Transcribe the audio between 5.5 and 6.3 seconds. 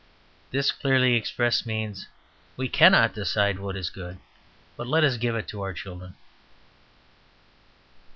our children."